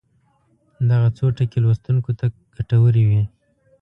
[0.89, 3.23] دغه څو ټکي لوستونکو ته ګټورې وي.